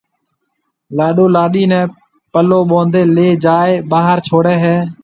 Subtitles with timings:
[0.97, 1.81] لاڏو لاڏِي نيَ
[2.33, 4.75] پلو ٻونڌيَ ليَ جائيَ ٻاھر ڇوڙھيََََ ھيََََ